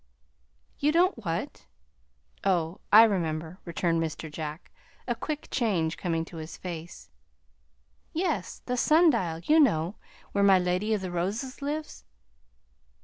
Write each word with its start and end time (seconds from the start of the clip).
"You 0.79 0.91
don't 0.91 1.23
what? 1.27 1.67
oh, 2.43 2.81
I 2.91 3.03
remember," 3.03 3.59
returned 3.65 4.01
Mr. 4.01 4.31
Jack, 4.31 4.71
a 5.07 5.13
quick 5.13 5.47
change 5.51 5.95
coming 5.95 6.25
to 6.25 6.37
his 6.37 6.57
face. 6.57 7.11
"Yes, 8.11 8.63
the 8.65 8.77
sundial, 8.77 9.41
you 9.45 9.59
know, 9.59 9.97
where 10.31 10.43
my 10.43 10.57
Lady 10.57 10.95
of 10.95 11.01
the 11.01 11.11
Roses 11.11 11.61
lives." 11.61 12.03